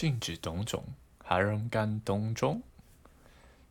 [0.00, 0.82] 禁止懂种，
[1.22, 2.62] 还让干懂种。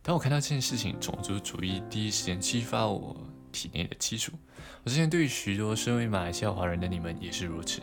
[0.00, 3.16] 当我看到这件事情，种族主义第一时间激发我
[3.50, 4.30] 体内的基础。
[4.84, 7.82] 我之前对于许多身为马来西亚华人的你们也是如此，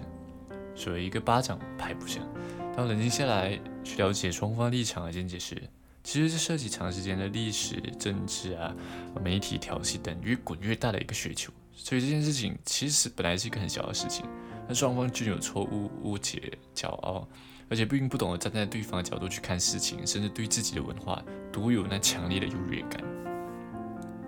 [0.78, 2.26] 所谓一个巴掌拍不响。
[2.74, 5.62] 当冷静下来去了解双方立场和见解时，
[6.02, 8.74] 其实这涉及长时间的历史、政治啊、
[9.22, 11.52] 媒体调戏等越滚越大的一个雪球。
[11.74, 14.26] 所以这件事情其实本来是一个很小的事情，
[14.66, 17.28] 但双方均有错误、误解、骄傲。
[17.70, 21.22] 而且并不懂得站在对方的角度去看事情，甚至对自己的文化
[21.52, 23.04] 独有那强烈的优越感。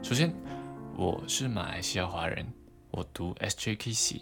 [0.04, 0.34] 首先，
[0.98, 2.46] 我是马来西亚华人，
[2.92, 4.22] 我读 SJKC，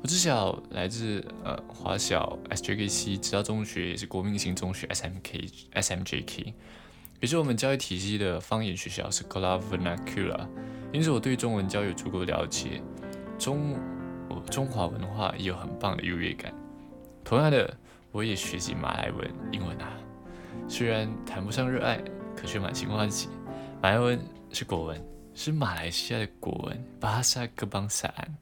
[0.00, 6.52] 我自小来自呃华小 SJKC，直到中学也是国民型中学 SMK SMJK，
[7.20, 10.46] 也是我们教育体系的方言学校是 c o l a Vernacular，
[10.92, 12.80] 因此我对中文教育有足够了解，
[13.36, 13.76] 中
[14.48, 16.54] 中华文化也有很棒的优越感。
[17.24, 17.76] 同样的。
[18.14, 19.90] 我也学习马来文、英文啊，
[20.68, 22.00] 虽然谈不上热爱，
[22.36, 23.28] 可却满心欢喜。
[23.82, 24.16] 马来文
[24.52, 28.36] 是国文，是马来西亚的国文，巴萨克邦萨安，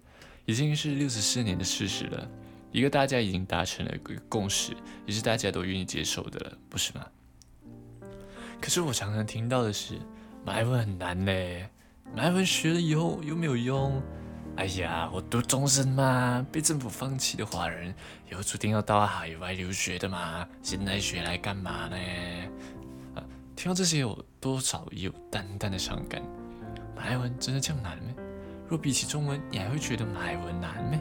[0.44, 2.28] 已经是六十四年的事实了，
[2.70, 7.06] 一个大家已经达成了一个共识，也是大家都愿意接受的了，不是吗？
[8.61, 9.94] 可是我常常听到的是，
[10.44, 11.66] 马来文很难嘞，
[12.14, 14.02] 马来文学了以后又没有用。
[14.55, 17.92] 哎呀，我读中生嘛，被政府放弃的华人，
[18.31, 21.97] 以后注定要到海外留学的嘛，现在学来干嘛呢？
[23.14, 23.25] 啊，
[23.56, 26.23] 听到这些，我多少有淡淡的伤感。
[26.95, 28.12] 马来文真的这样难吗？
[28.69, 31.00] 若比起中文，你还会觉得马来文难吗？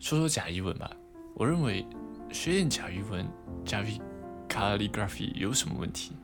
[0.00, 0.90] 说说假译文吧，
[1.34, 1.86] 我认为
[2.32, 3.28] 学点假译文，
[3.66, 3.88] 假如
[4.48, 6.12] calligraphy 有什么问题？《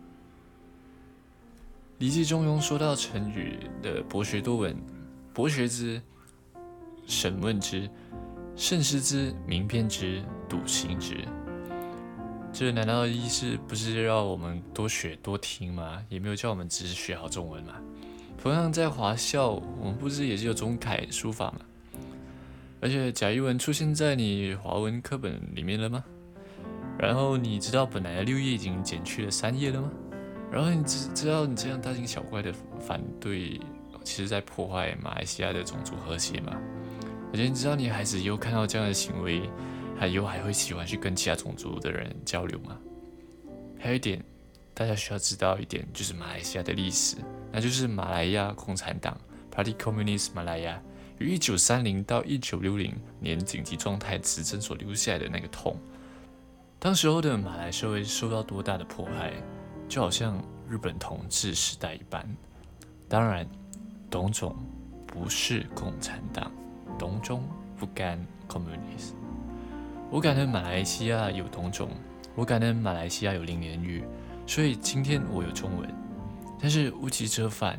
[1.99, 4.75] 礼记中庸》说到成语的博学多闻。
[5.35, 6.01] 博学之，
[7.09, 7.91] 审问之，
[8.55, 11.27] 慎思之，明辨之，笃行之。
[12.53, 16.01] 这难道意思不是要我们多学多听吗？
[16.09, 17.75] 也没有叫我们只是学好中文吗？
[18.41, 19.51] 同样在华校，
[19.81, 21.59] 我们不是也是有中楷书法吗？
[22.81, 26.05] 而且贾一文出现在你华文课本里面了吗？
[26.97, 29.91] 然后你知道本来六页已经减去了三页了吗？
[30.53, 33.61] 然后你知知道你这样大惊小怪的反对？
[34.05, 36.53] 其实在破坏马来西亚的种族和谐嘛？
[37.33, 39.51] 而且你知道你孩子以后看到这样的行为，
[39.99, 42.79] 他以后还会喜欢去跟其他种族的人交流吗？
[43.77, 44.23] 还有一点，
[44.73, 47.17] 大家需要知道一点，就是马来西亚的历史，
[47.51, 49.19] 那就是马来亚共产党
[49.51, 50.79] （Party Communist Malaya）
[51.19, 55.77] 于一九三零到一九六零年紧急状态执政所留下的那个痛。
[56.79, 59.33] 当时候的马来社会受到多大的迫害，
[59.89, 62.25] 就好像日本统治时代一般。
[63.09, 63.45] 当然。
[64.15, 64.55] 董总
[65.09, 66.49] 不是共产党，
[66.97, 67.43] 董总
[67.77, 68.17] 不干
[68.49, 69.11] communist。
[70.09, 71.91] 我感恩马来西亚有董总，
[72.37, 74.05] 我感恩马来西亚有林连玉，
[74.47, 75.93] 所以今天我有中文。
[76.61, 77.77] 但是无极者反，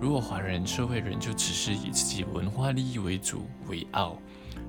[0.00, 4.16] 如果华人社会人就只是以自己文化利益为主为傲，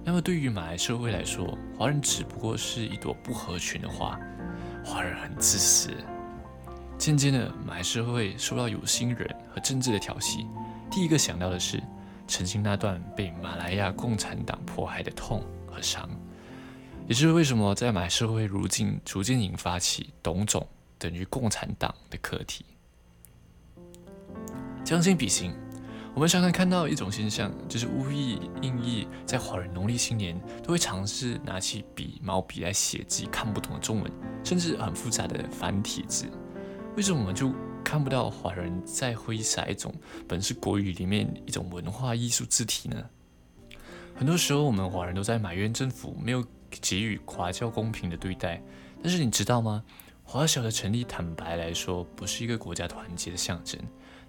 [0.04, 4.20] 那么对于马来社会来说，华人只不过是一朵不合群的花，
[4.84, 5.90] 华人很自私。
[6.96, 10.46] 渐渐的，马来社会受到有心人和政治的调戏。
[10.96, 11.84] 第一个想到的是，
[12.26, 16.10] 曾经那段被马来亚共产党迫害的痛和伤，
[17.06, 20.66] 也就是为什么在马来社会如今逐渐引发起“董种
[20.98, 22.64] 等于共产党”的课题。
[24.86, 25.52] 将心比心，
[26.14, 34.10] 我们常常看到一种现象，就是无意印意在华人农历新年都会尝试拿起笔、毛笔来写自己看不懂的中文，
[34.46, 36.26] 甚至很复杂的繁体字。
[36.96, 37.54] 为什么我们就？
[37.96, 39.90] 看不到华人在挥洒一种
[40.28, 43.02] 本是国语里面一种文化艺术字体呢？
[44.14, 48.62] 很多时候，我们华人都在埋怨政府没有给予华教公平的对待。
[49.02, 49.82] 但是你知道吗？
[50.26, 53.80] 华侨的成立，坦白来说，不是一个国家团结的象征。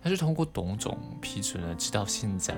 [0.00, 2.54] 但是通过董总批准了，直到现在，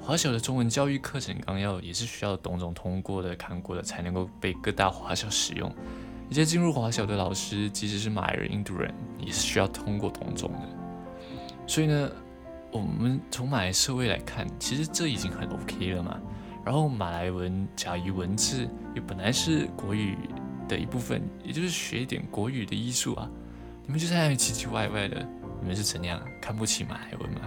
[0.00, 5.74] 华侨的中文教育课程纲要也是需要董总通过的、看过的，才能够被各大华校使用。
[6.30, 10.60] 一些进入华小的老师，即使是马来人、印度人，也是需要通过同种的。
[11.66, 12.08] 所以呢，
[12.70, 16.16] 我们从马来社会来看，其实这已经很 OK 了嘛。
[16.64, 20.16] 然后马来文、甲乙文字也本来是国语
[20.68, 23.28] 的一部分，也就是学一点国语的艺术啊。
[23.84, 25.26] 你们就在那里唧唧歪歪的，
[25.60, 27.40] 你们是怎样看不起马来文吗？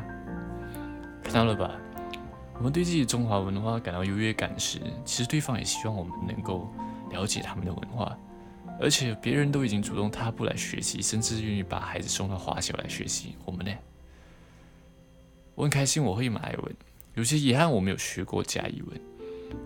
[1.23, 1.71] 看到了吧？
[2.57, 6.69] 我们对自己中华文化感到优越感时，其实对方也希望我们能够
[7.11, 8.17] 了解他们的文化。
[8.79, 13.35] 而且别人都已经主动踏步来学习，甚至愿意把孩子送到华小来学习。
[13.45, 13.71] 我们呢？
[15.55, 16.75] 我很开心我会马来文，
[17.13, 18.99] 有些遗憾我没有学过甲乙文。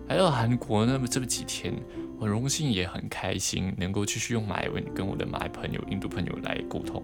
[0.06, 1.74] 来到韩国那么这么几天，
[2.18, 7.02] 我很荣幸也很开心，能够继续用马来文跟我的马来朋友、印度朋友来沟通，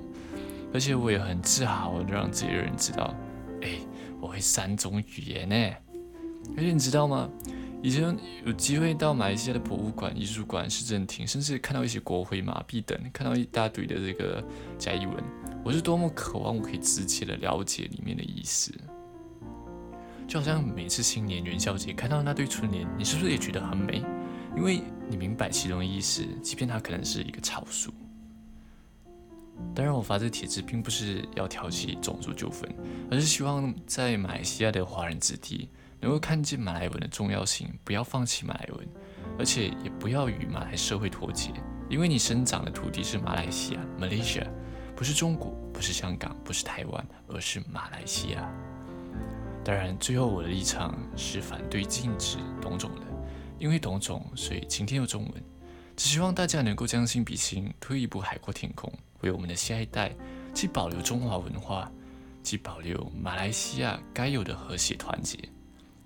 [0.73, 3.15] 而且我也很自豪，让这些人知道，
[3.63, 3.79] 哎，
[4.21, 5.57] 我会三种语言呢。
[6.55, 7.27] 而且你知道吗？
[7.85, 14.43] 以前有机会到马来西亚的博物馆、艺术馆、市政厅，甚至看到一些国徽、马币等，看到一大堆的这个
[14.79, 15.23] 假译文，
[15.63, 18.73] 我是多么渴望我可以直接的了解里面的意思。
[20.27, 24.03] 就好像每次新年元宵节看到那对春联，你是不是也觉得很美？
[24.57, 27.93] 因为你明白其中的意思，即便它可能是一个草书。
[29.75, 32.67] 当然，我发这帖子并不是要挑起种族纠纷，
[33.11, 35.69] 而是希望在马来西亚的华人子弟
[36.05, 38.87] 能够看见马来文的重要性，不要放弃马来文，
[39.39, 41.51] 而且也不要与马来社会脱节。
[41.89, 44.47] 因为你生长的土地是马来西亚 （Malaysia），
[44.95, 48.47] 不是中国，不是香港，不是台湾，而是马来西亚。
[49.65, 53.07] 当然，最后我的立场是反对禁止董种的，
[53.59, 55.43] 因为董种，所以今天有中文。
[55.97, 58.93] 只希望大家能够将心比心，退一步海阔天空，
[59.23, 60.13] 为我们的下一代
[60.53, 61.91] 既保留中华文化，
[62.43, 65.39] 既保留马来西亚该有的和谐团结。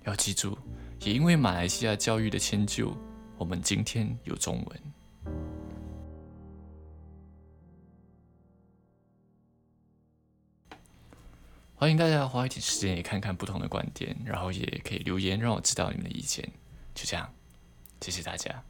[0.09, 0.57] 要记住，
[1.01, 2.97] 也因为马来西亚教育的迁就，
[3.37, 4.81] 我们今天有中文。
[11.75, 16.43] 欢迎大家花一点时间也看看不同的观点，然后也可以留言让我知道你们的意见。
[16.95, 17.31] 就这样，
[18.01, 18.61] 谢谢大家。